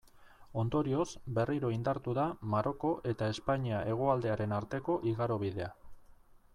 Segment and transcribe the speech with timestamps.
[0.61, 1.05] Ondorioz,
[1.39, 5.71] berriro indartu da Maroko eta Espainia hegoaldearen arteko igarobidea.